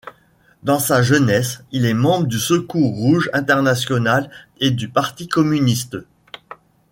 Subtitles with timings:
[0.63, 5.95] Dans sa jeunesse il est membre du Secours rouge international et du parti communiste.